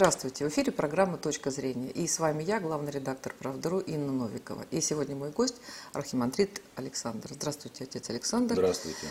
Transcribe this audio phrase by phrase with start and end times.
[0.00, 1.90] Здравствуйте, в эфире программа «Точка зрения».
[1.90, 4.64] И с вами я, главный редактор «Правдару» Инна Новикова.
[4.70, 5.56] И сегодня мой гость
[5.92, 7.28] архимандрит Александр.
[7.34, 8.54] Здравствуйте, отец Александр.
[8.54, 9.06] Здравствуйте.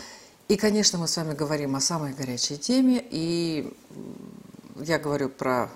[0.48, 3.06] И, конечно, мы с вами говорим о самой горячей теме.
[3.08, 3.72] И
[4.80, 5.70] я говорю про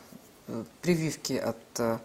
[0.49, 1.99] э, прививки от Э,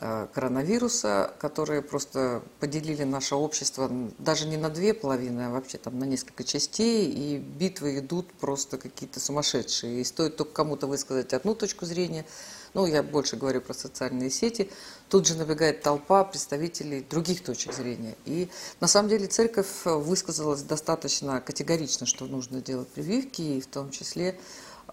[0.00, 6.04] коронавируса, которые просто поделили наше общество даже не на две половины, а вообще там на
[6.04, 10.00] несколько частей, и битвы идут просто какие-то сумасшедшие.
[10.00, 12.24] И стоит только кому-то высказать одну точку зрения,
[12.72, 14.70] ну, я больше говорю про социальные сети,
[15.08, 18.14] тут же набегает толпа представителей других точек зрения.
[18.24, 18.48] И
[18.80, 24.38] на самом деле церковь высказалась достаточно категорично, что нужно делать прививки, и в том числе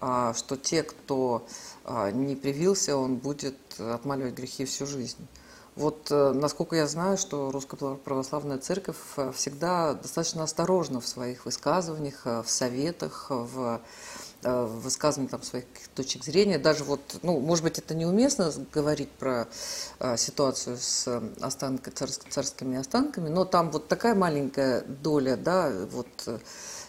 [0.00, 1.46] что те, кто
[1.84, 5.26] а, не привился, он будет отмаливать грехи всю жизнь.
[5.78, 11.44] Вот э, насколько я знаю, что Русская Православная Церковь э, всегда достаточно осторожна в своих
[11.44, 13.80] высказываниях, э, в советах, в
[14.42, 15.64] высказывании там, своих
[15.96, 16.58] точек зрения.
[16.58, 19.48] Даже вот, ну, может быть, это неуместно говорить про
[20.16, 21.08] ситуацию с
[21.40, 21.92] останками,
[22.30, 26.40] царскими останками, но там вот такая маленькая доля, да, вот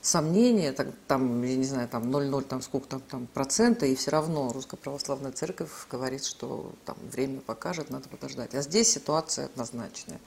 [0.01, 4.11] сомнения, так, там, я не знаю, там 0,0, там сколько там, там процента, и все
[4.11, 8.55] равно Русская Православная Церковь говорит, что там время покажет, надо подождать.
[8.55, 10.19] А здесь ситуация однозначная.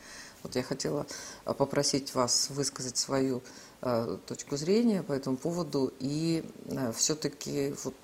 [0.43, 1.07] Вот я хотела
[1.45, 3.43] а, попросить вас высказать свою
[3.81, 7.95] э, точку зрения по этому поводу и э, все-таки вот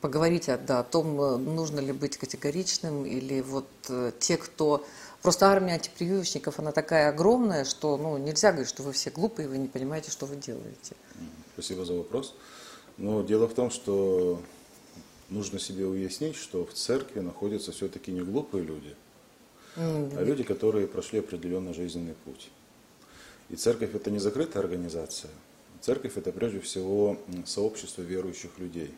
[0.00, 1.16] поговорить да, о том,
[1.54, 4.84] нужно ли быть категоричным или вот э, те, кто
[5.22, 9.58] Просто армия антипрививочников, она такая огромная, что ну, нельзя говорить, что вы все глупые, вы
[9.58, 10.96] не понимаете, что вы делаете.
[11.52, 12.34] Спасибо за вопрос.
[12.96, 14.40] Но дело в том, что
[15.28, 18.96] нужно себе уяснить, что в церкви находятся все-таки не глупые люди,
[19.76, 20.18] mm-hmm.
[20.18, 22.50] а люди, которые прошли определенный жизненный путь.
[23.50, 25.30] И церковь это не закрытая организация.
[25.82, 28.94] Церковь это прежде всего сообщество верующих людей,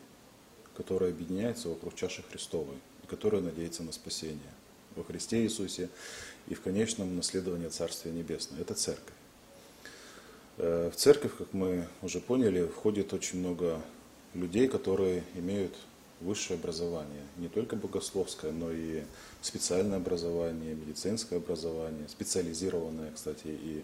[0.77, 4.53] которое объединяется вокруг чаши Христовой и которое надеется на спасение
[4.95, 5.89] во Христе Иисусе
[6.47, 8.61] и в конечном наследовании Царствия Небесного.
[8.61, 9.15] Это церковь.
[10.57, 13.81] Э, в церковь, как мы уже поняли, входит очень много
[14.33, 15.73] людей, которые имеют
[16.23, 19.03] высшее образование, не только богословское, но и
[19.41, 23.83] специальное образование, медицинское образование, специализированное, кстати, и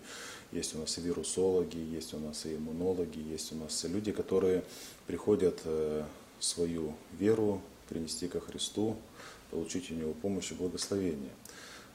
[0.52, 4.12] есть у нас и вирусологи, есть у нас и иммунологи, есть у нас и люди,
[4.12, 4.64] которые
[5.06, 6.06] приходят э,
[6.40, 8.96] свою веру принести ко Христу,
[9.52, 11.32] получить у него помощь и благословение.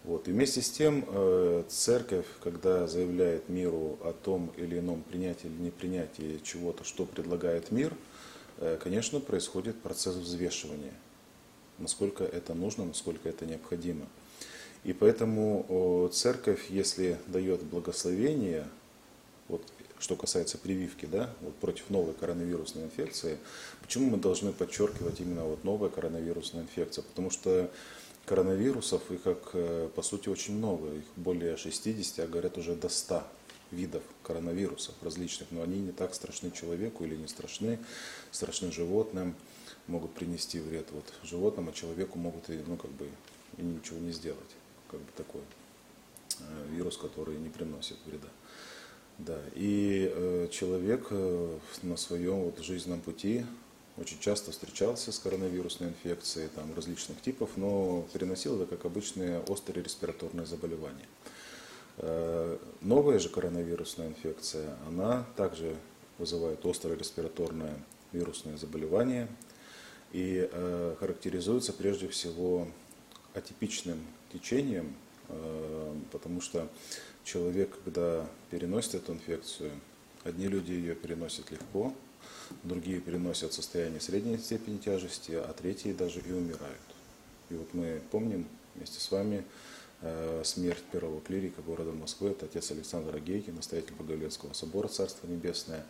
[0.05, 0.29] Вот.
[0.29, 5.63] И вместе с тем э, церковь, когда заявляет миру о том или ином принятии или
[5.63, 7.95] непринятии чего-то, что предлагает мир,
[8.59, 10.93] э, конечно, происходит процесс взвешивания,
[11.79, 14.07] насколько это нужно, насколько это необходимо.
[14.85, 18.69] И поэтому церковь, если дает благословение,
[19.49, 19.63] вот
[19.99, 23.39] что касается прививки, да, вот против новой коронавирусной инфекции,
[23.83, 27.03] почему мы должны подчеркивать именно вот новая коронавирусная инфекция?
[27.03, 27.71] Потому что
[28.27, 32.89] коронавирусов, их как э, по сути очень много, их более 60, а говорят уже до
[32.89, 33.23] 100
[33.71, 37.79] видов коронавирусов различных, но они не так страшны человеку или не страшны,
[38.31, 39.35] страшны животным,
[39.87, 43.09] могут принести вред вот животным, а человеку могут ну, как бы,
[43.59, 44.41] и ничего не сделать.
[44.91, 45.43] Как бы такой
[46.41, 48.29] э, вирус, который не приносит вреда.
[49.19, 53.47] Да, и э, человек э, на своем вот, жизненном пути
[53.97, 59.85] очень часто встречался с коронавирусной инфекцией там, различных типов, но переносил это как обычные острые
[59.85, 61.07] респираторные заболевания.
[61.99, 65.77] Э, новая же коронавирусная инфекция, она также
[66.19, 67.77] вызывает острое респираторное
[68.13, 69.29] вирусное заболевание
[70.13, 72.67] и э, характеризуется прежде всего
[73.35, 74.01] атипичным
[74.33, 74.95] течением,
[75.29, 76.69] э, потому что
[77.25, 79.73] человек, когда переносит эту инфекцию,
[80.23, 81.93] одни люди ее переносят легко,
[82.63, 86.81] другие переносят в состоянии средней степени тяжести, а третьи даже и умирают.
[87.51, 89.45] И вот мы помним вместе с вами
[90.03, 95.85] э, смерть первого клирика города Москвы, это отец Александр Агейкин, настоятель Боголецкого собора Царства Небесное,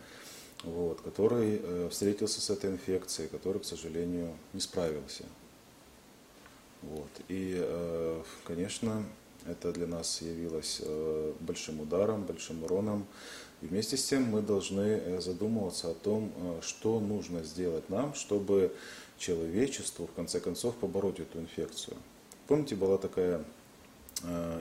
[0.63, 5.23] вот, который э, встретился с этой инфекцией, который, к сожалению, не справился.
[6.81, 7.09] Вот.
[7.29, 9.03] И, э, конечно,
[9.47, 13.05] это для нас явилось э, большим ударом, большим уроном.
[13.61, 18.13] И вместе с тем мы должны э, задумываться о том, э, что нужно сделать нам,
[18.15, 18.75] чтобы
[19.17, 21.97] человечеству в конце концов побороть эту инфекцию.
[22.47, 23.43] Помните, была такая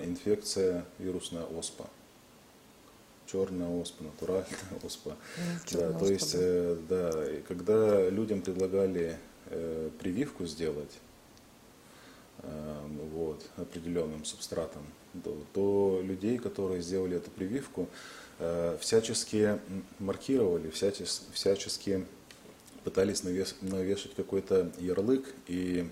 [0.05, 1.87] инфекция вирусная оспа.
[3.27, 4.47] Черная оспа, натуральная
[4.83, 5.17] оспа.
[5.71, 6.37] Да, то есть,
[6.89, 7.13] да,
[7.47, 9.19] когда людям предлагали
[9.99, 10.91] прививку сделать,
[12.43, 14.83] вот, определенным субстратом,
[15.23, 17.89] то, то людей, которые сделали эту прививку,
[18.39, 19.59] э, всячески
[19.99, 22.07] маркировали, всячески, всячески
[22.83, 25.89] пытались навес, навешать какой-то ярлык и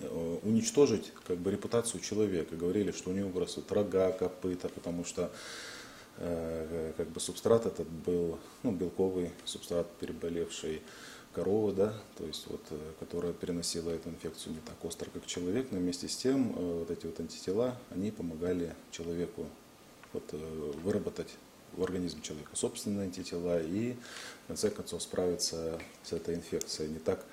[0.00, 2.56] э, уничтожить как бы репутацию человека.
[2.56, 5.30] Говорили, что у него растут рога, копыта, потому что
[6.16, 10.82] э, как бы субстрат этот был ну, белковый субстрат переболевший
[11.34, 15.68] коровы, да, то есть вот, э, которая переносила эту инфекцию не так остро, как человек,
[15.70, 19.46] но вместе с тем э, вот эти вот антитела, они помогали человеку
[20.12, 21.34] вот, э, выработать
[21.74, 23.94] в организм человека собственные антитела и
[24.44, 26.90] в конце концов справиться с этой инфекцией.
[26.90, 27.24] Не так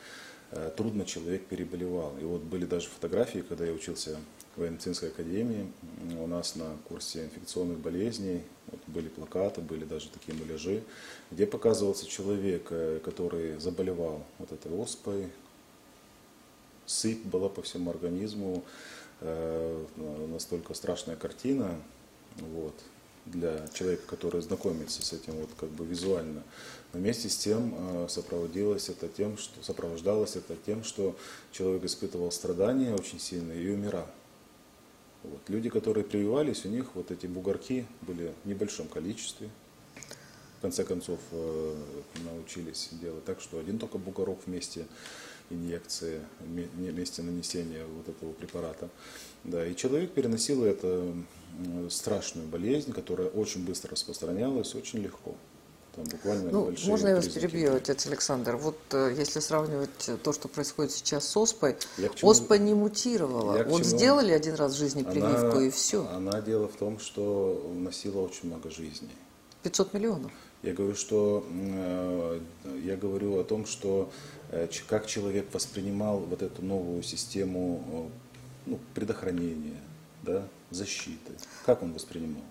[0.78, 2.14] трудно человек переболевал.
[2.22, 4.18] И вот были даже фотографии, когда я учился
[4.56, 5.72] в военно-медицинской академии,
[6.20, 10.84] у нас на курсе инфекционных болезней вот были плакаты, были даже такие муляжи,
[11.32, 15.28] где показывался человек, э, который заболевал вот этой оспой,
[16.86, 18.64] сыпь была по всему организму,
[19.22, 19.86] э,
[20.30, 21.82] настолько страшная картина,
[22.38, 22.76] вот,
[23.26, 26.44] для человека, который знакомится с этим вот как бы визуально.
[26.94, 31.16] Но вместе с тем э, сопроводилось это тем, что, сопровождалось это тем, что
[31.52, 34.08] человек испытывал страдания очень сильно и умирал.
[35.24, 35.42] Вот.
[35.48, 39.50] Люди, которые прививались, у них вот эти бугорки были в небольшом количестве.
[40.60, 41.76] В конце концов э,
[42.24, 44.86] научились делать так, что один только бугорок вместе
[45.50, 48.90] инъекции, вместе нанесения вот этого препарата.
[49.44, 51.14] Да, и человек переносил эту
[51.90, 55.36] страшную болезнь, которая очень быстро распространялась, очень легко.
[55.96, 58.58] Там буквально ну, можно я вас перебью, отец Александр?
[58.58, 61.78] Вот э, если сравнивать то, что происходит сейчас с ОСПой,
[62.16, 63.64] чему, ОСПа не мутировала.
[63.64, 66.06] Вот чему, сделали один раз в жизни прививку она, и все.
[66.10, 69.16] Она дело в том, что носила очень много жизней.
[69.64, 70.32] 500 миллионов.
[70.66, 72.40] Я говорю, что э,
[72.84, 74.12] я говорю о том, что
[74.50, 78.10] э, как человек воспринимал вот эту новую систему
[78.66, 79.80] ну, предохранения,
[80.24, 81.34] да, защиты.
[81.68, 82.42] Как он воспринимал?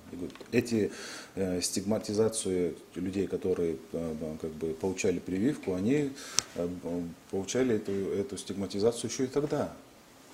[0.53, 0.93] Эти
[1.35, 6.13] э, стигматизацию людей, которые э, как бы получали прививку, они
[6.55, 6.69] э,
[7.33, 9.75] получали эту, эту стигматизацию еще и тогда.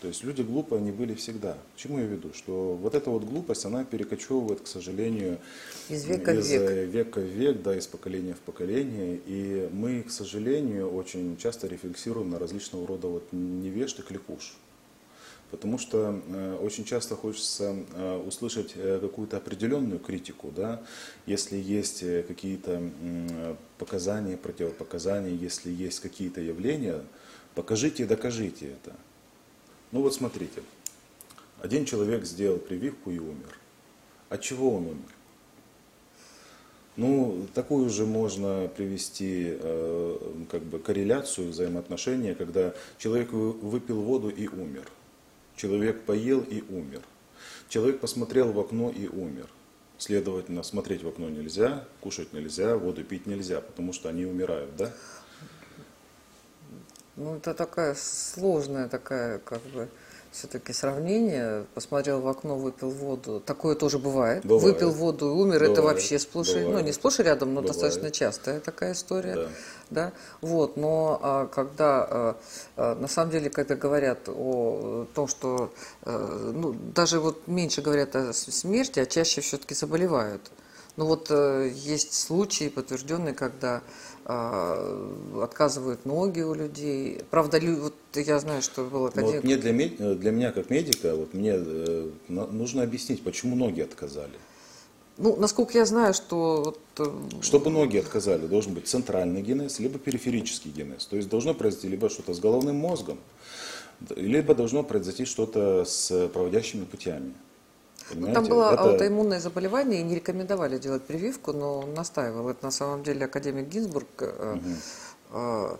[0.00, 1.58] То есть люди глупые, они были всегда.
[1.74, 2.32] К чему я веду?
[2.32, 5.38] Что вот эта вот глупость, она перекочевывает, к сожалению,
[5.90, 6.88] из века из в век.
[6.88, 9.20] века в век, да, из поколения в поколение.
[9.26, 14.56] И мы, к сожалению, очень часто рефлексируем на различного рода вот невежд и кликуш.
[15.50, 20.80] Потому что э, очень часто хочется э, услышать э, какую-то определенную критику, да,
[21.26, 22.80] если есть какие-то
[23.76, 27.02] показания, противопоказания, если есть какие-то явления,
[27.54, 28.94] покажите и докажите это.
[29.92, 30.62] Ну вот смотрите,
[31.60, 33.58] один человек сделал прививку и умер.
[34.28, 35.14] От чего он умер?
[36.96, 40.18] Ну, такую же можно привести э,
[40.50, 44.84] как бы корреляцию взаимоотношения, когда человек выпил воду и умер.
[45.56, 47.02] Человек поел и умер.
[47.68, 49.46] Человек посмотрел в окно и умер.
[49.98, 54.92] Следовательно, смотреть в окно нельзя, кушать нельзя, воду пить нельзя, потому что они умирают, да?
[57.20, 59.88] Ну, это такая сложная такая, как бы,
[60.32, 61.66] все-таки сравнение.
[61.74, 63.42] Посмотрел в окно, выпил воду.
[63.44, 64.42] Такое тоже бывает.
[64.44, 64.64] бывает.
[64.64, 65.58] Выпил воду и умер.
[65.58, 65.72] Бывает.
[65.72, 66.68] Это вообще сплошь, бывает.
[66.70, 67.76] ну не сплошь и рядом, но бывает.
[67.76, 69.34] достаточно частая такая история.
[69.34, 69.48] Да.
[69.90, 70.12] да?
[70.40, 72.36] Вот, но а, когда, а,
[72.76, 75.74] а, на самом деле, когда говорят о том, что,
[76.04, 80.50] а, ну, даже вот меньше говорят о смерти, а чаще все-таки заболевают.
[80.96, 83.82] Ну вот э, есть случаи подтвержденные, когда
[85.42, 87.20] отказывают ноги у людей.
[87.30, 89.34] Правда, вот я знаю, что было академик...
[89.34, 94.34] вот мне для, для меня как медика, вот мне э, нужно объяснить, почему ноги отказали.
[95.18, 96.62] Ну, насколько я знаю, что...
[96.64, 101.06] Вот, э, Чтобы ноги отказали, должен быть центральный генез, либо периферический генез.
[101.06, 103.18] То есть должно произойти либо что-то с головным мозгом,
[104.16, 107.34] либо должно произойти что-то с проводящими путями.
[108.14, 108.82] Ну, там было это...
[108.82, 112.48] аутоиммунное заболевание и не рекомендовали делать прививку, но он настаивал.
[112.48, 114.06] Это на самом деле академик Гинзбург,
[115.32, 115.78] угу.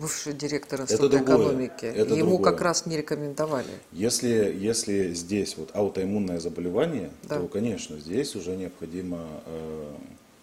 [0.00, 1.86] бывший директор Института это экономики.
[1.86, 2.52] Это Ему другое.
[2.52, 3.70] как раз не рекомендовали.
[3.92, 7.38] Если, если здесь вот аутоиммунное заболевание, да.
[7.38, 9.94] то, конечно, здесь уже необходимо э,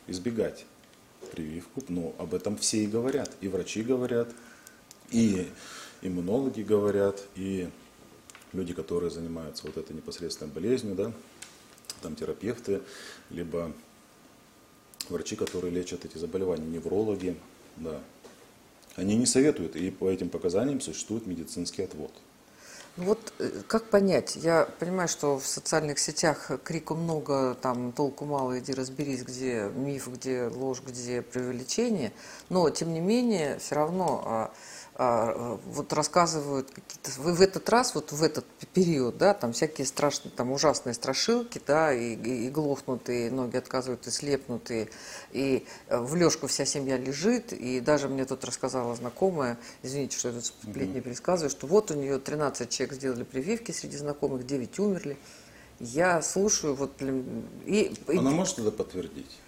[0.08, 0.66] избегать
[1.32, 1.82] прививку.
[1.88, 3.32] Но об этом все и говорят.
[3.42, 4.28] И врачи говорят,
[5.10, 5.48] и
[6.02, 7.70] иммунологи говорят, и
[8.54, 11.12] люди, которые занимаются вот этой непосредственной болезнью, да,
[12.02, 12.82] там терапевты,
[13.30, 13.72] либо
[15.10, 17.36] врачи, которые лечат эти заболевания, неврологи,
[17.78, 18.00] да,
[18.96, 22.12] они не советуют, и по этим показаниям существует медицинский отвод.
[22.96, 24.36] Вот э, как понять?
[24.36, 30.08] Я понимаю, что в социальных сетях крику много, там толку мало, иди разберись, где миф,
[30.10, 32.14] где ложь, где преувеличение,
[32.50, 34.54] но тем не менее все равно а,
[34.96, 40.32] вот рассказывают какие-то в, в этот раз вот в этот период да там всякие страшные
[40.32, 44.90] там ужасные страшилки да и, и, и глохнутые ноги отказывают и слепнутые
[45.32, 47.54] и э, в лёжку вся семья лежит.
[47.54, 51.06] И даже мне тут рассказала знакомая извините что я тут сплетни угу.
[51.06, 55.18] пересказываю что вот у нее 13 человек сделали прививки среди знакомых 9 умерли.
[55.80, 57.02] Я слушаю вот
[57.66, 59.40] и, и она может это подтвердить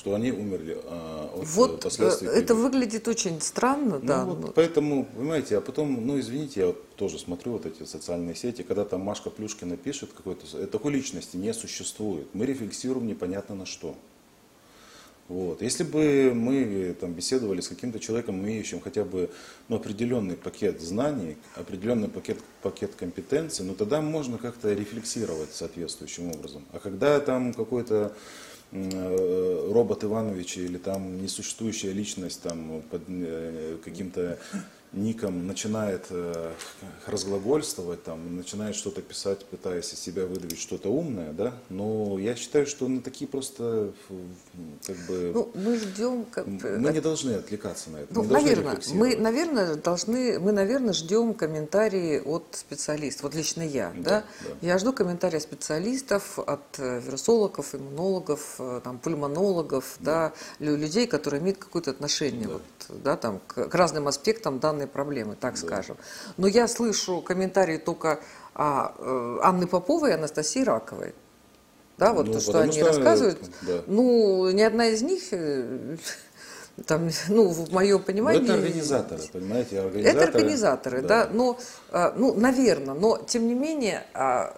[0.00, 2.26] что они умерли а, от вот последствий.
[2.28, 4.24] Э, это выглядит очень странно, ну, да.
[4.24, 4.48] Вот но...
[4.48, 8.86] Поэтому, понимаете, а потом, ну извините, я вот тоже смотрю вот эти социальные сети, когда
[8.86, 12.28] там Машка Плюшкина пишет какой-то, э, такой личности не существует.
[12.32, 13.94] Мы рефлексируем непонятно на что.
[15.28, 15.60] Вот.
[15.60, 19.28] Если бы мы там, беседовали с каким-то человеком, имеющим хотя бы
[19.68, 26.64] ну, определенный пакет знаний, определенный пакет, пакет компетенций, ну тогда можно как-то рефлексировать соответствующим образом.
[26.72, 34.38] А когда там какой-то Э, робот Иванович или там несуществующая личность там под э, каким-то
[34.92, 36.52] ником начинает э,
[37.06, 42.66] разглагольствовать, там, начинает что-то писать, пытаясь из себя выдавить что-то умное, да, но я считаю,
[42.66, 43.92] что на такие просто,
[44.86, 45.30] как бы...
[45.32, 46.24] Ну, мы ждем...
[46.24, 48.14] Как, мы не должны отвлекаться на это.
[48.14, 53.92] Ну, мы наверное, мы, наверное, должны, мы, наверное, ждем комментарии от специалистов, вот лично я,
[53.96, 54.24] да, да?
[54.60, 54.66] да.
[54.66, 61.40] Я жду комментарии специалистов, от э, вирусологов, иммунологов, э, там, пульмонологов, да, да людей, которые
[61.40, 62.52] имеют какое-то отношение, да.
[62.54, 62.62] вот,
[63.02, 65.60] да, там, к, к разным аспектам данной данной проблемы, так да.
[65.60, 65.96] скажем.
[66.36, 68.20] Но я слышу комментарии только
[68.54, 68.94] а,
[69.42, 71.14] Анны Поповой и Анастасии Раковой.
[71.98, 73.38] Да, вот ну, то, что они что, рассказывают.
[73.62, 73.82] Да.
[73.86, 75.98] Ну, ни одна из них э,
[76.86, 78.38] там, ну, в моем понимании...
[78.38, 79.80] Но это организаторы, понимаете?
[79.80, 81.26] Организаторы, это организаторы, да.
[81.26, 81.58] да но,
[82.16, 84.56] ну, наверное, но, тем не менее, а,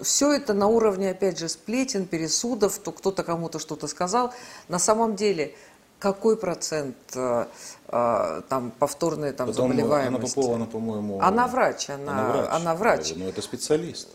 [0.00, 4.32] все это на уровне, опять же, сплетен, пересудов, то кто-то кому-то что-то сказал.
[4.68, 5.54] На самом деле,
[5.98, 7.46] какой процент э,
[7.88, 10.38] э, там повторные там Потом заболеваемости?
[10.38, 11.20] Она Попова, по-моему...
[11.20, 12.48] Она врач, она, она врач.
[12.50, 13.12] Она врач.
[13.16, 14.08] Но это специалист.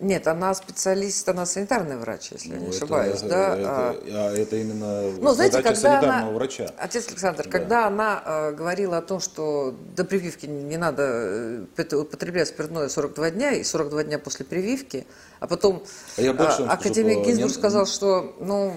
[0.00, 3.56] Нет, она специалист, она санитарный врач, если ну, я не ошибаюсь, это, да.
[3.56, 6.70] Это, а это именно ну, знаете, когда санитарного она, врача.
[6.78, 7.50] Отец Александр, да.
[7.50, 13.30] когда она э, говорила о том, что до прививки не надо э, употреблять спиртное 42
[13.32, 15.04] дня и 42 дня после прививки,
[15.40, 15.82] а потом
[16.16, 18.76] а я больше э, академик Гинзбург сказал, что ну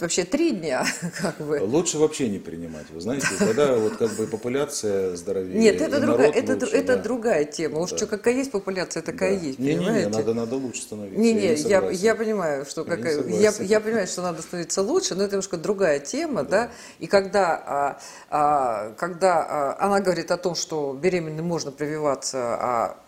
[0.00, 0.86] вообще три дня,
[1.20, 1.60] как бы.
[1.62, 5.58] Лучше вообще не принимать, вы знаете, тогда вот как бы популяция здоровее.
[5.58, 7.02] Нет, это другая, это, лучше, это да.
[7.02, 7.78] другая тема.
[7.78, 7.96] Уж да.
[7.96, 9.46] что какая есть популяция, такая да.
[9.46, 10.06] есть, не, понимаете?
[10.06, 11.20] Не, не, надо, надо лучше становиться.
[11.20, 15.14] Не, не, я, я, я понимаю, что какая, я, я понимаю, что надо становиться лучше,
[15.14, 16.66] но это немножко другая тема, да.
[16.66, 16.70] да?
[16.98, 17.98] И когда, а,
[18.30, 23.05] а, когда а, она говорит о том, что беременным можно прививаться, а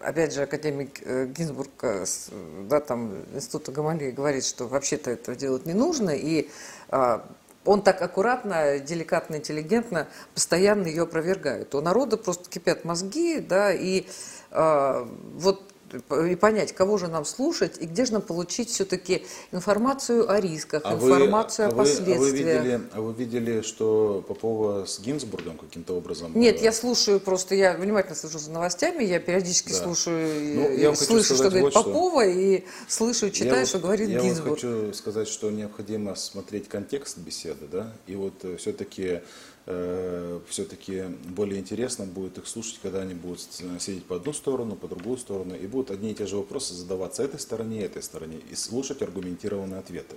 [0.00, 2.04] опять же, академик э, Гинзбург, э,
[2.68, 6.48] да, там, Института Гамалии говорит, что вообще-то этого делать не нужно, и
[6.88, 7.26] а,
[7.64, 11.74] он так аккуратно, деликатно, интеллигентно постоянно ее опровергает.
[11.74, 14.06] У народа просто кипят мозги, да, и
[14.50, 15.62] а, вот
[15.94, 20.82] и понять, кого же нам слушать и где же нам получить все-таки информацию о рисках,
[20.84, 22.18] а информацию вы, о последствиях.
[22.18, 26.32] А вы, видели, а вы видели, что Попова с Гинзбургом каким-то образом?
[26.34, 29.82] Нет, я слушаю просто, я внимательно слежу за новостями, я периодически да.
[29.82, 32.30] слушаю, ну, я слышу, что говорит вот Попова, что...
[32.30, 34.62] и слышу, читаю, я что вот, говорит я Гинзбург.
[34.62, 39.20] Я вот хочу сказать, что необходимо смотреть контекст беседы, да, и вот э, все-таки
[39.72, 43.40] Э, все-таки более интересно будет их слушать, когда они будут
[43.78, 47.22] сидеть по одну сторону, по другую сторону, и будут одни и те же вопросы задаваться
[47.22, 50.16] этой стороне, этой стороне, и слушать аргументированные ответы.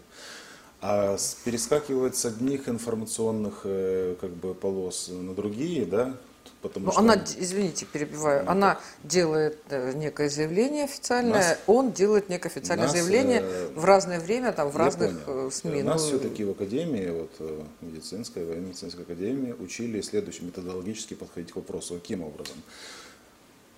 [0.81, 6.17] А перескакивать с одних информационных э, как бы, полос на другие, да,
[6.63, 7.01] Потому ну, что...
[7.01, 8.83] Она, извините, перебиваю, ну, она так.
[9.03, 14.21] делает э, некое заявление официальное, нас, он делает некое официальное нас, заявление э, в разное
[14.21, 15.47] время, там, в разных понял.
[15.49, 15.83] Э, СМИ.
[15.83, 21.95] Нас ну, все-таки в академии, вот, медицинской, военно-медицинской академии, учили следующий методологически подходить к вопросу.
[21.95, 22.55] Каким образом?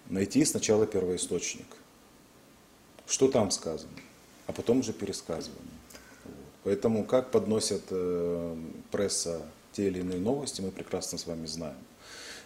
[0.07, 1.65] Найти сначала первоисточник.
[3.07, 3.97] Что там сказано,
[4.45, 5.79] а потом уже пересказывание.
[6.23, 6.35] Вот.
[6.65, 8.55] Поэтому как подносят э,
[8.91, 11.77] пресса те или иные новости, мы прекрасно с вами знаем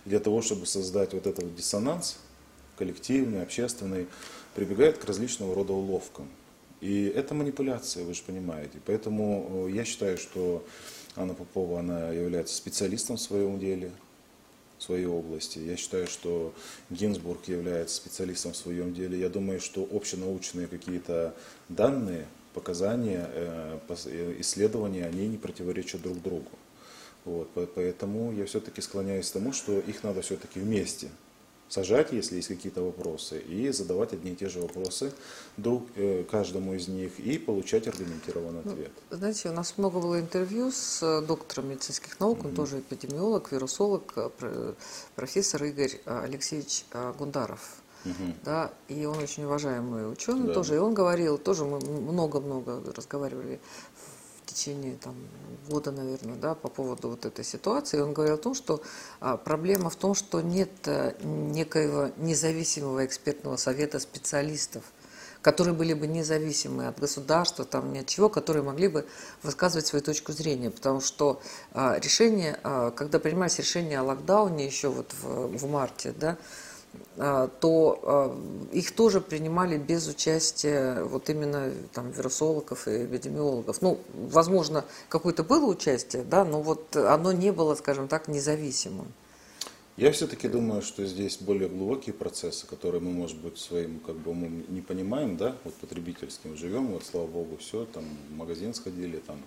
[0.05, 2.17] для того, чтобы создать вот этот диссонанс,
[2.77, 4.07] коллективный, общественный,
[4.55, 6.27] прибегает к различного рода уловкам.
[6.81, 8.79] И это манипуляция, вы же понимаете.
[8.85, 10.65] Поэтому э, я считаю, что
[11.15, 13.91] Анна Попова, она является специалистом в своем деле,
[14.77, 15.59] в своей области.
[15.59, 16.53] Я считаю, что
[16.89, 19.19] Гинзбург является специалистом в своем деле.
[19.19, 21.35] Я думаю, что общенаучные какие-то
[21.67, 26.49] данные, показания, э, э, исследования, они не противоречат друг другу.
[27.25, 31.09] Вот, поэтому я все-таки склоняюсь к тому, что их надо все-таки вместе
[31.69, 35.13] сажать, если есть какие-то вопросы, и задавать одни и те же вопросы
[35.55, 38.91] друг, э, каждому из них и получать аргументированный ну, ответ.
[39.11, 42.55] Знаете, у нас много было интервью с э, доктором медицинских наук, он mm-hmm.
[42.55, 44.73] тоже эпидемиолог, вирусолог, э,
[45.15, 46.85] профессор Игорь Алексеевич
[47.17, 47.81] Гундаров.
[48.05, 48.33] Угу.
[48.45, 50.53] Да, и он очень уважаемый ученый да.
[50.53, 50.75] тоже.
[50.75, 53.59] И он говорил, тоже мы много-много разговаривали
[54.53, 55.15] течение там,
[55.69, 58.01] года, наверное, да, по поводу вот этой ситуации.
[58.01, 58.81] Он говорил о том, что
[59.19, 64.83] а, проблема в том, что нет а, некоего независимого экспертного совета специалистов,
[65.41, 69.05] которые были бы независимы от государства, там, ни от чего, которые могли бы
[69.43, 70.69] высказывать свою точку зрения.
[70.69, 71.41] Потому что
[71.71, 76.37] а, решение, а, когда принимались решения о локдауне еще вот в, в марте, да,
[77.17, 83.81] то а, их тоже принимали без участия вот именно там вирусологов и эпидемиологов.
[83.81, 89.07] Ну, возможно, какое-то было участие, да, но вот оно не было, скажем так, независимым.
[89.99, 94.33] Я все-таки думаю, что здесь более глубокие процессы, которые мы, может быть, своим как бы
[94.33, 99.17] мы не понимаем, да, вот потребительским живем, вот слава богу, все, там в магазин сходили,
[99.17, 99.43] там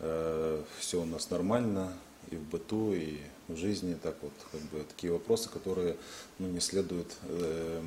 [0.00, 1.94] э, все у нас нормально,
[2.30, 5.96] и в быту, и в жизни, так вот, как бы такие вопросы, которые
[6.38, 7.82] ну, не следует э,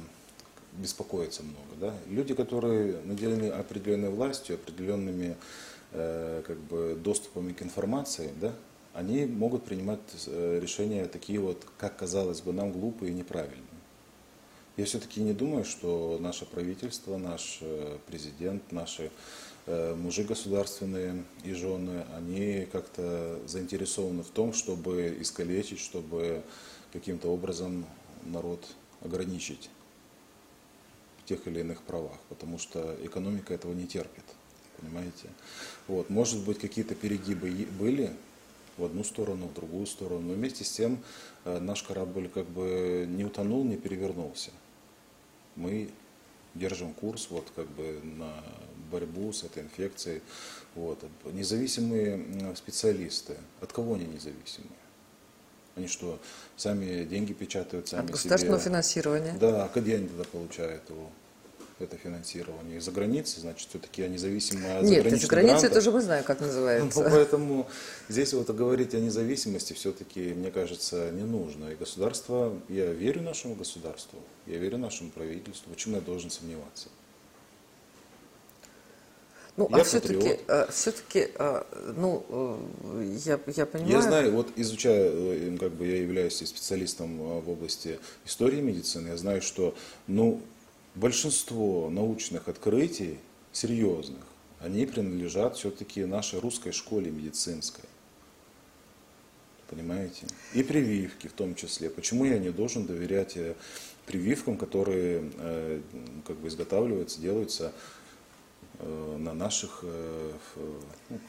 [0.73, 1.75] беспокоиться много.
[1.79, 1.95] Да?
[2.07, 5.37] Люди, которые наделены определенной властью, определенными
[5.91, 8.53] э, как бы, доступами к информации, да,
[8.93, 13.63] они могут принимать э, решения такие вот, как казалось бы, нам глупые и неправильные.
[14.75, 19.11] Я все-таки не думаю, что наше правительство, наш э, президент, наши
[19.67, 26.43] мужи государственные и жены, они как-то заинтересованы в том, чтобы искалечить, чтобы
[26.91, 27.85] каким-то образом
[28.25, 28.65] народ
[29.01, 29.69] ограничить
[31.23, 34.25] в тех или иных правах, потому что экономика этого не терпит,
[34.79, 35.29] понимаете?
[35.87, 38.13] Вот, может быть, какие-то перегибы были
[38.77, 40.99] в одну сторону, в другую сторону, но вместе с тем
[41.45, 44.51] э, наш корабль как бы не утонул, не перевернулся.
[45.55, 45.89] Мы
[46.55, 48.43] держим курс вот как бы на
[48.93, 50.21] борьбу с этой инфекцией.
[50.75, 50.99] Вот.
[51.25, 54.79] Независимые специалисты, от кого они независимые?
[55.75, 56.19] Они что,
[56.55, 58.69] сами деньги печатают, сами От государственного себе?
[58.69, 59.35] финансирования.
[59.39, 61.09] Да, а где они тогда получают его?
[61.79, 62.77] это финансирование.
[62.77, 67.03] Из-за границы, значит, все-таки они зависимы от Нет, из-за границы тоже мы знаем, как называется.
[67.03, 67.67] Ну, поэтому
[68.09, 71.69] здесь вот говорить о независимости все-таки, мне кажется, не нужно.
[71.69, 75.71] И государство, я верю нашему государству, я верю нашему правительству.
[75.71, 76.89] Почему я должен сомневаться?
[79.55, 81.63] Ну, я а все-таки, э, все-таки, э,
[81.95, 83.93] ну, э, я, я понимаю...
[83.93, 89.43] Я знаю, вот изучая, как бы я являюсь специалистом в области истории медицины, я знаю,
[89.43, 89.75] что,
[90.07, 90.41] ну,
[90.95, 93.19] большинство научных открытий,
[93.51, 94.23] серьезных,
[94.59, 97.83] они принадлежат все-таки нашей русской школе медицинской.
[99.69, 100.25] Понимаете?
[100.55, 101.91] И прививки в том числе.
[101.91, 103.37] Почему я не должен доверять
[104.05, 105.29] прививкам, которые
[106.27, 107.71] как бы изготавливаются, делаются
[108.79, 111.19] на наших ну,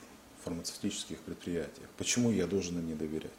[0.45, 1.89] фармацевтических предприятиях?
[1.97, 3.33] Почему я должен им не доверять?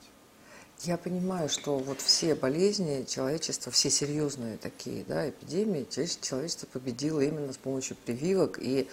[0.84, 5.88] Я понимаю, что вот все болезни человечества, все серьезные такие да, эпидемии,
[6.22, 8.60] человечество победило именно с помощью прививок.
[8.62, 8.88] И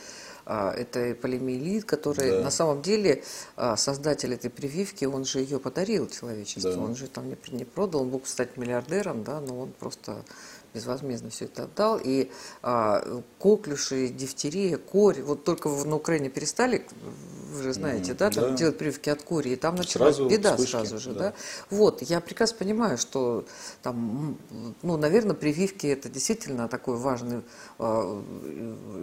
[0.47, 2.41] а, это полимиелит, который да.
[2.45, 3.25] на самом деле
[3.57, 6.73] а, создатель этой прививки, он же ее подарил человечеству.
[6.73, 6.79] Да.
[6.79, 10.25] Он же там не, не продал, он мог стать миллиардером, да, но он просто
[10.75, 12.01] безвозмездно все это отдал.
[12.03, 12.31] И
[12.63, 16.87] а, коклюши, дифтерия, корь, вот только на Украине перестали
[17.53, 18.57] вы же знаете, mm, да, там да.
[18.57, 21.21] делать прививки от кори, и там началась сразу беда вспышки, сразу же, да.
[21.21, 21.35] да.
[21.71, 23.45] Вот, я прекрасно понимаю, что
[23.83, 24.39] там,
[24.83, 27.43] ну, наверное, прививки это действительно такой важный.
[27.79, 28.23] Э,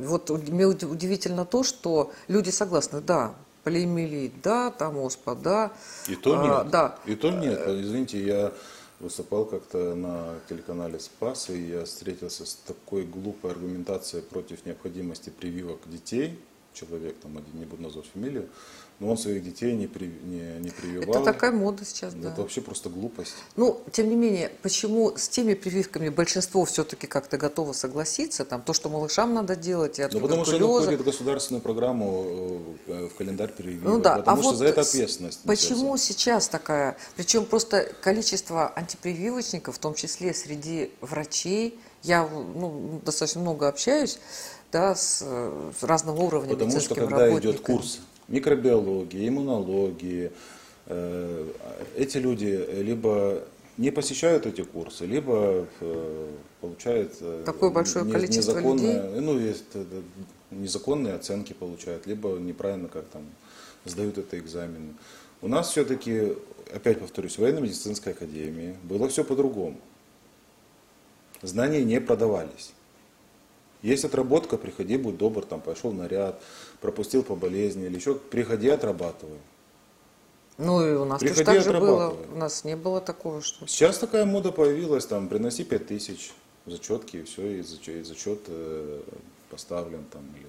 [0.04, 5.72] вот мне удивительно то, что люди согласны, да, полиэмилит, да, там оспа, да.
[6.08, 6.72] И то а, нет.
[6.72, 6.96] Да.
[7.06, 7.62] И то нет.
[7.68, 8.52] Извините, я
[9.00, 15.80] выступал как-то на телеканале «Спас», и я встретился с такой глупой аргументацией против необходимости прививок
[15.86, 16.40] детей
[16.74, 18.50] человек, там один, не буду назвать фамилию,
[19.00, 21.16] но он своих детей не, при, не, не прививал.
[21.16, 22.30] Это такая мода сейчас, да.
[22.30, 23.34] Это вообще просто глупость.
[23.56, 28.44] Ну, тем не менее, почему с теми прививками большинство все-таки как-то готово согласиться?
[28.44, 31.62] Там то, что малышам надо делать, и от Ну, потому что оно входит в государственную
[31.62, 33.88] программу, э, в календарь прививок.
[33.88, 35.40] Ну да, потому а что вот за это ответственность.
[35.46, 43.42] Почему сейчас такая, причем просто количество антипрививочников, в том числе среди врачей, я ну, достаточно
[43.42, 44.20] много общаюсь,
[44.72, 48.00] да, с, с разного уровня Потому что когда идет курс
[48.30, 50.32] микробиологии, иммунологии,
[50.86, 51.46] э,
[51.98, 53.44] эти люди либо
[53.78, 56.28] не посещают эти курсы, либо э,
[56.62, 59.22] получают э, такое большое не, количество незаконные, людей.
[59.22, 59.64] ну есть
[60.52, 63.24] незаконные оценки получают, либо неправильно как там
[63.86, 64.94] сдают это экзамены.
[65.42, 66.34] У нас все-таки,
[66.74, 69.78] опять повторюсь, в военно-медицинской академии было все по-другому.
[71.42, 72.74] Знания не продавались.
[73.82, 76.42] Есть отработка, приходи, будь добр, там пошел наряд,
[76.82, 79.40] пропустил по болезни или еще, приходи, отрабатывай.
[80.58, 82.06] Ну и у нас Приходи, тоже так же было.
[82.08, 82.36] отрабатывай.
[82.36, 83.66] У нас не было такого, что...
[83.68, 86.34] Сейчас такая мода появилась, там, приноси 5 тысяч,
[86.66, 89.02] зачетки, и все, и зачет, и зачет, э,
[89.50, 90.48] поставлен там, или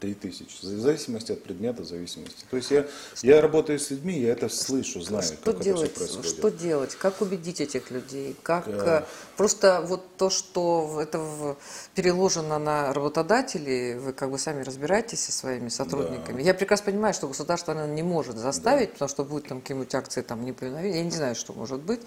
[0.00, 2.44] 3 тысячи, в зависимости от предмета, в зависимости.
[2.50, 2.86] То есть я,
[3.22, 5.90] я работаю с людьми, я это слышу, знаю, что как делать?
[5.90, 6.38] это все происходит.
[6.38, 6.94] Что делать?
[6.96, 8.34] Как убедить этих людей?
[8.42, 9.00] Как Да.
[9.00, 9.04] э,
[9.36, 11.56] просто вот то, что это
[11.94, 16.42] переложено на работодателей, вы как бы сами разбираетесь со своими сотрудниками.
[16.42, 20.22] Я прекрасно понимаю, что государство наверное, не может заставить, потому что будет там какие-нибудь акции
[20.22, 20.98] там неповиновения.
[20.98, 22.00] Я не знаю, что может быть.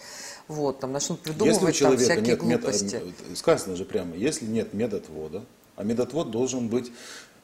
[0.47, 3.01] Вот там начнут Если у придумывать там человека всякие нет глупости.
[3.31, 6.91] э, сказано же прямо, если нет медотвода, а медотвод должен быть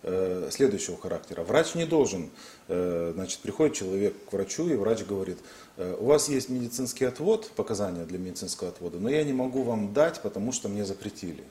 [0.03, 1.43] э, следующего характера.
[1.43, 2.29] Врач не должен,
[2.67, 5.37] э, значит, приходит человек к врачу, и врач говорит,
[5.77, 9.93] э, у вас есть медицинский отвод, показания для медицинского отвода, но я не могу вам
[9.93, 11.43] дать, потому что мне запретили.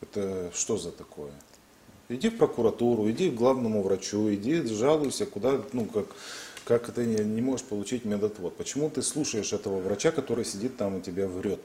[0.00, 1.32] Это что за такое?
[2.08, 6.06] Иди в прокуратуру, иди к главному врачу, иди жалуйся, куда, ну, как,
[6.64, 8.56] как ты не, не можешь получить медотвод.
[8.56, 11.60] Почему ты слушаешь этого врача, который сидит там и тебя врет?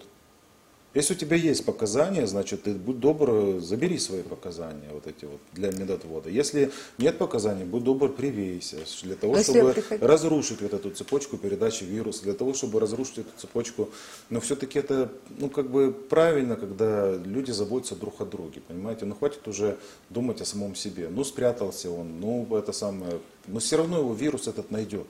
[0.94, 5.40] Если у тебя есть показания, значит, ты будь добр, забери свои показания вот эти вот
[5.54, 6.30] для медотвода.
[6.30, 10.92] Если нет показаний, будь добр, привейся для того, Но я чтобы прихожу- разрушить вот эту
[10.92, 13.90] цепочку передачи вируса, для того, чтобы разрушить эту цепочку.
[14.30, 19.06] Но все-таки это, ну, как бы правильно, когда люди заботятся друг о друге, понимаете?
[19.06, 19.78] Ну, хватит уже
[20.12, 21.10] думать о самом себе.
[21.10, 25.08] Ну, спрятался он, ну, это самое, но все равно его вирус этот найдет.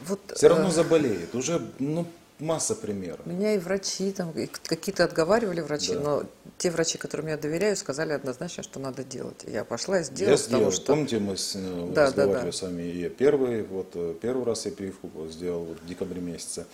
[0.00, 1.34] Вот, Все равно э, заболеет.
[1.34, 2.06] Уже, ну,
[2.40, 3.24] масса примеров.
[3.26, 4.32] Меня и врачи, там,
[4.64, 6.00] какие-то отговаривали врачи, Да.
[6.00, 6.22] но
[6.58, 9.44] те врачи, которым я доверяю, сказали однозначно, что надо делать.
[9.46, 10.72] Я пошла и сделала, Я потому сделал.
[10.72, 10.86] что...
[10.92, 12.52] Помните, мы с, э, Да, разговаривали да, да.
[12.52, 16.20] с вами, и я первый, вот э, первый раз я прививку сделал вот, в декабре
[16.20, 16.66] месяце.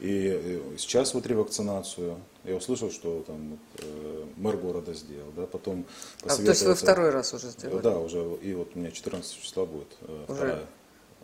[0.00, 2.18] И э, сейчас вот ревакцинацию.
[2.44, 5.86] Я услышал, что там э, мэр города сделал, да, потом
[6.22, 7.80] А, то есть вы посоветовался- второй раз уже сделали?
[7.82, 10.34] Да, уже, и вот у меня 14 числа будет э, Уже?
[10.36, 10.66] вторая.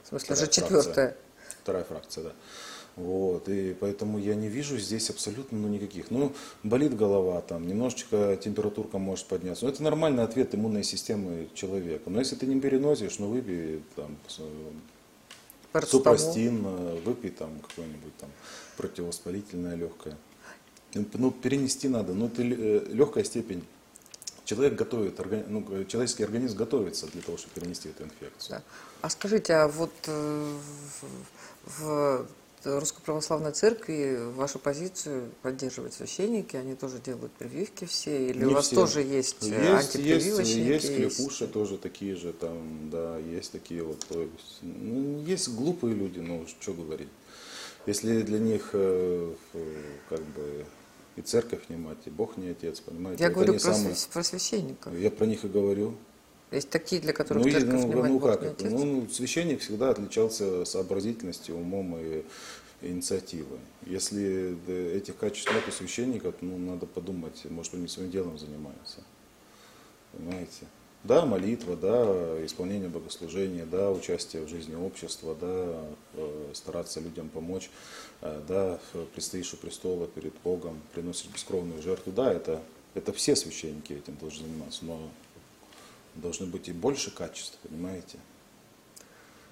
[0.02, 0.82] В смысле, вторая уже четвертая.
[0.94, 1.16] фракция.
[1.62, 2.32] Вторая фракция, да.
[3.00, 6.10] Вот, и поэтому я не вижу здесь абсолютно ну, никаких.
[6.10, 6.32] Ну,
[6.62, 9.64] болит голова, там, немножечко температурка может подняться.
[9.64, 12.10] Но это нормальный ответ иммунной системы человека.
[12.10, 14.16] Но если ты не переносишь, ну, выпей там,
[15.72, 16.18] Парацетамол.
[16.18, 18.30] супрастин, э, выпей там какое-нибудь там
[18.76, 20.16] противовоспалительное легкое.
[20.94, 23.64] Ну, Ну, перенести надо, ну, это легкая степень.
[24.44, 28.58] Человек готовит, ну, э, человеческий организм готовится для того, чтобы перенести эту инфекцию.
[28.58, 28.62] Да.
[29.00, 30.58] А скажите, а вот э,
[31.64, 32.26] в, в
[32.64, 36.56] Русской Православной Церкви вашу позицию поддерживают священники?
[36.56, 38.28] Они тоже делают прививки все?
[38.30, 38.76] Или Не у вас все.
[38.76, 40.58] тоже есть, э, есть, есть, антипрививочники?
[40.58, 44.04] есть кликуши тоже такие же, там, да, есть такие вот.
[44.08, 47.08] то есть, ну, есть глупые люди, ну, что говорить.
[47.86, 49.32] Если для них э,
[50.08, 50.66] как бы
[51.16, 53.22] и церковь не мать, и Бог не отец, понимаете?
[53.22, 54.94] Я это говорю про, свя- про священников.
[54.96, 55.94] Я про них и говорю.
[56.50, 58.70] Есть такие, для которых Ну, церковь ну, не мать, ну, как не это?
[58.70, 62.24] Ну, священник всегда отличался сообразительностью, умом и
[62.82, 63.60] инициативой.
[63.86, 64.56] Если
[64.96, 69.02] этих качеств нет у священников, ну, надо подумать, может, они своим делом занимаются.
[70.12, 70.66] Понимаете?
[71.02, 75.82] Да, молитва, да, исполнение богослужения, да, участие в жизни общества, да,
[76.14, 77.70] э, стараться людям помочь,
[78.20, 78.78] э, да,
[79.14, 82.12] предстоишь у престола перед Богом, приносишь бескровную жертву.
[82.12, 82.60] Да, это,
[82.94, 85.08] это все священники этим должны заниматься, но
[86.20, 88.18] должны быть и больше качеств, понимаете?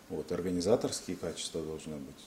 [0.09, 2.25] Вот, организаторские качества должны быть.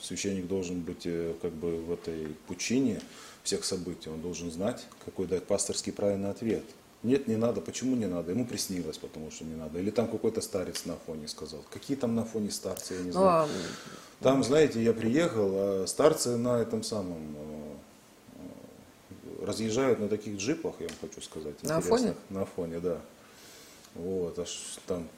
[0.00, 3.00] Священник должен быть э, как бы в этой пучине
[3.42, 6.64] всех событий, он должен знать, какой дать пасторский правильный ответ.
[7.02, 7.60] Нет, не надо.
[7.62, 8.32] Почему не надо?
[8.32, 9.78] Ему приснилось, потому что не надо.
[9.78, 11.60] Или там какой-то старец на фоне сказал.
[11.70, 13.28] Какие там на фоне старцы, я не Ну, знаю.
[13.44, 13.48] а
[14.22, 17.74] Там, знаете, я приехал, а старцы на этом самом э,
[19.40, 21.62] э, разъезжают на таких джипах, я вам хочу сказать.
[21.62, 21.78] На.
[21.78, 22.14] Афоне?
[22.28, 23.00] На фоне, да.
[23.94, 25.08] Вот, аж там,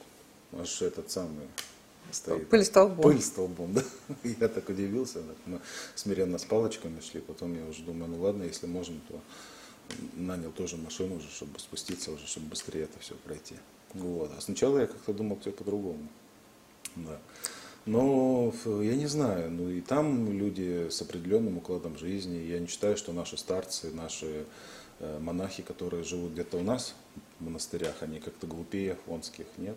[0.52, 1.46] аж этот самый
[2.10, 2.48] стоит.
[2.48, 3.02] Пыль столбом.
[3.02, 3.82] Пыль столбом, да.
[4.24, 5.20] Я так удивился.
[5.20, 5.60] так Мы
[5.94, 9.20] смиренно с палочками шли, потом я уже думаю, ну ладно, если можем, то
[10.14, 13.56] нанял тоже машину уже, чтобы спуститься уже, чтобы быстрее это все пройти.
[13.94, 14.30] Вот.
[14.36, 16.08] А сначала я как-то думал все по-другому.
[16.96, 17.18] Да.
[17.84, 22.38] Но я не знаю, ну и там люди с определенным укладом жизни.
[22.38, 24.44] Я не считаю, что наши старцы, наши
[25.20, 26.94] монахи, которые живут где-то у нас
[27.40, 29.76] в монастырях, они как-то глупее афонских, нет.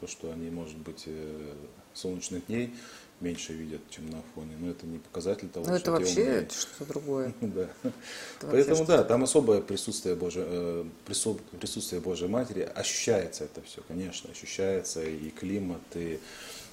[0.00, 1.54] То, что они, может быть, э,
[1.94, 2.74] солнечных дней
[3.20, 6.36] меньше видят, чем на Афоне, но это не показатель того, ну, что это вообще умнее.
[6.42, 7.34] это что-то другое.
[7.40, 7.68] Да.
[7.82, 7.94] вообще
[8.40, 14.30] Поэтому да, там особое присутствие Божьей, э, прису- присутствие Божьей Матери, ощущается это все, конечно,
[14.30, 16.18] ощущается и климат, и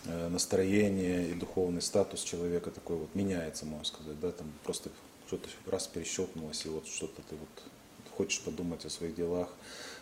[0.05, 4.89] э, настроение, и духовный статус человека такой вот меняется, можно сказать, да, там просто
[5.31, 9.47] что-то раз перещелкнулось, и вот что-то ты вот хочешь подумать о своих делах,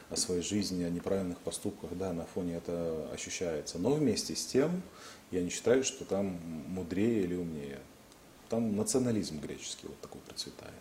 [0.09, 3.77] о своей жизни, о неправильных поступках, да, на фоне это ощущается.
[3.77, 4.81] Но вместе с тем,
[5.29, 7.79] я не считаю, что там мудрее или умнее.
[8.49, 10.73] Там национализм греческий вот такой процветает.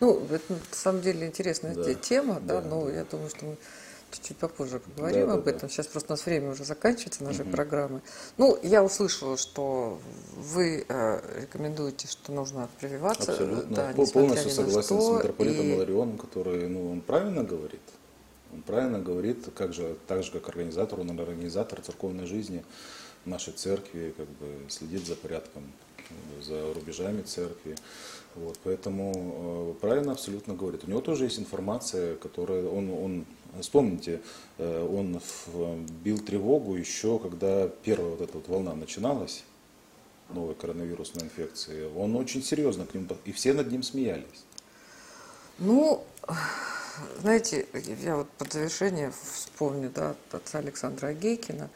[0.00, 1.94] Ну, это на самом деле интересная Да.
[1.94, 2.92] тема, да, Да, но да.
[2.92, 3.56] я думаю, что мы
[4.14, 5.50] чуть-чуть попозже поговорим Да, да, об да.
[5.50, 5.68] этом.
[5.68, 8.00] Сейчас просто у нас время уже заканчивается нашей программы.
[8.38, 9.98] Ну, я услышала, что
[10.36, 13.32] вы э, рекомендуете, что нужно прививаться.
[13.32, 13.74] Абсолютно.
[13.76, 17.80] да, Полностью согласен с что, митрополитом и- Иларионом, который, ну, он правильно говорит.
[18.52, 22.64] Он правильно говорит, как же, так же, как организатор, он организатор церковной жизни
[23.24, 25.64] нашей церкви, как бы следит за порядком,
[26.42, 27.76] за рубежами церкви.
[28.36, 30.84] Вот, поэтому э, правильно абсолютно говорит.
[30.84, 33.24] У него тоже есть информация, которая он, он
[33.60, 34.20] вспомните,
[34.58, 35.20] э, он
[36.02, 39.44] бил тревогу еще, когда первая вот эта вот волна начиналась,
[40.30, 41.88] новой коронавирусной инфекции.
[41.96, 44.44] Он очень серьезно к ним, и все над ним смеялись.
[45.58, 46.04] Ну,
[47.20, 47.66] знаете,
[48.02, 51.70] я вот под завершение вспомню, да, отца Александра Агейкина,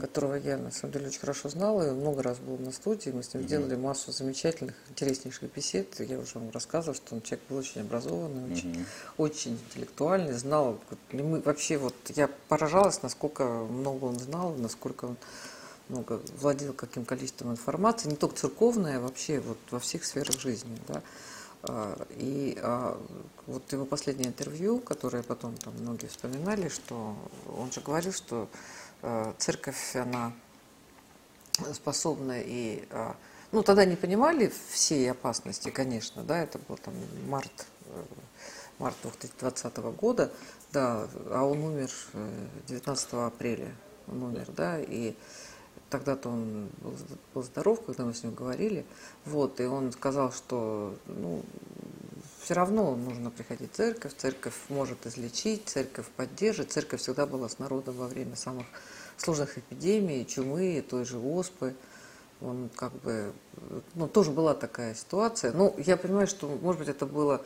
[0.00, 3.22] которого я, на самом деле, очень хорошо знала, и много раз был на студии, мы
[3.22, 7.56] с ним сделали массу замечательных, интереснейших бесед, я уже вам рассказывала, что он человек был
[7.58, 10.80] очень образованный, очень, очень интеллектуальный, знал,
[11.12, 15.16] мы вообще вот, я поражалась, насколько много он знал, насколько он
[15.88, 20.78] много владел каким количеством информации, не только церковной, а вообще вот во всех сферах жизни,
[20.88, 21.02] да.
[21.64, 23.00] А, И а,
[23.46, 27.14] вот его последнее интервью, которое потом там многие вспоминали, что
[27.56, 28.48] он же говорил, что
[29.02, 30.32] а, церковь, она
[31.72, 32.84] способна и...
[32.90, 33.14] а,
[33.52, 36.94] Ну, тогда не понимали всей опасности, конечно, да, это был там
[37.28, 38.02] март, э,
[38.78, 40.32] март 2020 года,
[40.72, 43.70] да, а он умер э, 19 апреля,
[44.08, 45.14] он умер, да, и
[45.92, 46.94] тогда-то он был,
[47.34, 48.84] был здоров, когда мы с ним говорили,
[49.26, 51.42] вот, и он сказал, что, ну,
[52.40, 57.58] все равно нужно приходить в церковь, церковь может излечить, церковь поддержит, церковь всегда была с
[57.58, 58.66] народом во время самых
[59.18, 61.74] сложных эпидемий, чумы, той же оспы,
[62.40, 63.32] он как бы,
[63.94, 65.52] ну, тоже была такая ситуация.
[65.52, 67.42] Ну, я понимаю, что, может быть, это было,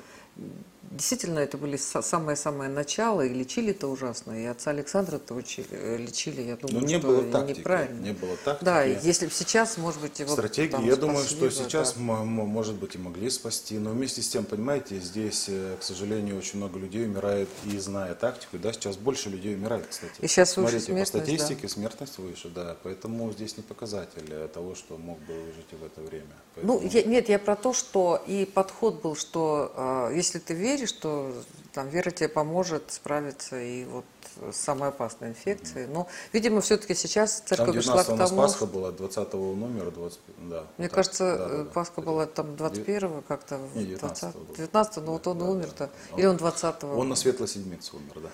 [0.91, 5.35] действительно, это были са- самое-самое начало, и лечили-то ужасно, и отца Александра-то
[5.71, 7.59] э, лечили, я думаю, Ну, не что было тактики.
[7.59, 8.01] неправильно.
[8.03, 8.65] Не было тактики.
[8.65, 11.95] Да, если бы сейчас, может быть, вот Стратегии, там я думаю, спасли что бы, сейчас,
[11.95, 12.01] да.
[12.01, 16.59] может быть, и могли спасти, но вместе с тем, понимаете, здесь, э, к сожалению, очень
[16.59, 20.13] много людей умирает и зная тактику, да, сейчас больше людей умирает, кстати.
[20.21, 21.07] И сейчас Смотрите, по да.
[21.07, 25.85] статистике смертность выше, да, поэтому здесь не показатель э, того, что мог бы выжить в
[25.85, 26.27] это время.
[26.63, 30.55] Ну, Поэтому- я- нет, я про то, что и подход был, что э, если ты
[30.55, 31.33] веришь, то
[31.73, 34.05] там вера тебе поможет справиться и вот
[34.53, 35.87] с самой опасной инфекцией.
[35.87, 38.93] Но, видимо, все-таки сейчас Там церковь пришла 19 к у нас тому, Пасха что- была,
[38.93, 40.19] 20 он умер, 20,
[40.51, 40.65] да.
[40.79, 41.71] мне так, кажется, да, да, э, да.
[41.71, 44.57] Пасха была там 21-го как-то, Не, 20 19-го было.
[44.57, 46.19] 19 но вот Да, он да, умер-то, да.
[46.19, 46.99] или он 20-го.
[46.99, 48.29] Он на Светлой Седмице умер, да.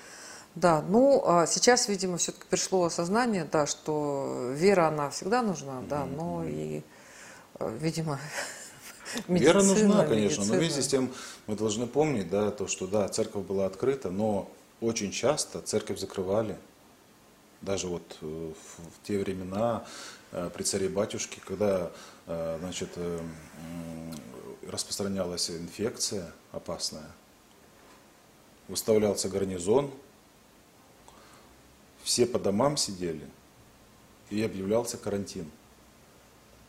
[0.55, 6.05] Да, ну, а сейчас, видимо, все-таки пришло осознание, да, что вера, она всегда нужна, да,
[6.05, 6.83] но и,
[7.59, 7.77] э,
[9.29, 10.59] видимо, Вера нужна, медицина, конечно, но медицина.
[10.59, 11.13] вместе с тем
[11.47, 16.57] мы должны помнить, да, то, что да, церковь была открыта, но очень часто церковь закрывали.
[17.61, 19.85] Даже вот э, в, те времена
[20.33, 21.93] э, при царе батюшке, когда
[22.27, 22.91] э, значит,
[24.67, 27.11] распространялась инфекция опасная,
[28.69, 29.91] выставлялся гарнизон,
[32.03, 33.29] все по домам сидели,
[34.31, 35.51] и объявлялся карантин.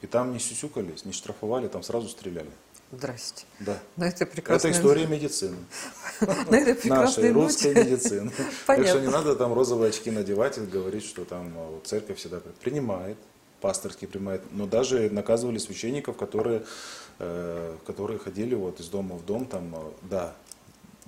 [0.03, 2.51] И там не сюсюкались, не штрафовали, там сразу стреляли.
[2.91, 3.45] Здрасте.
[3.61, 3.79] Да.
[3.95, 5.55] На этой прекрасной, Это история медицины.
[6.21, 8.31] на этой прекрасной Нашей русской медицины.
[8.67, 12.41] Так что не надо там розовые очки надевать и говорить, что там вот церковь всегда
[12.61, 13.17] принимает,
[13.61, 14.43] пасторский принимает.
[14.51, 16.65] Но даже наказывали священников, которые,
[17.19, 20.35] э, которые ходили вот из дома в дом, там, э, да,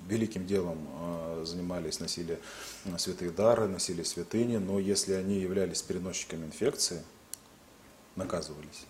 [0.08, 2.38] великим делом э, занимались, носили
[2.86, 7.02] э, святые дары, носили святыни, но если они являлись переносчиками инфекции,
[8.16, 8.86] наказывались.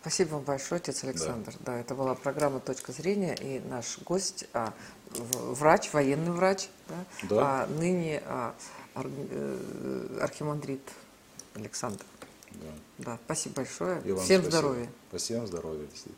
[0.00, 1.52] Спасибо вам большое, отец Александр.
[1.60, 1.78] Да.
[1.80, 4.72] это была программа «Точка зрения» и наш гость, а,
[5.10, 7.36] врач, военный врач, да, Да.
[7.62, 8.54] а ныне а,
[8.94, 10.80] ар- э, архимандрит
[11.54, 12.04] Александр.
[12.52, 12.68] Да.
[12.98, 14.00] Да, спасибо большое.
[14.04, 14.50] И вам Всем спасибо.
[14.50, 14.88] здоровья.
[15.16, 16.16] Всем здоровья, действительно.